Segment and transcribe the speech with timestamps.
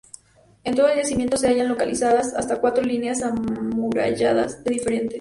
[0.63, 5.09] En todo el yacimiento se hayan localizadas hasta cuatro líneas amuralladas diferentes.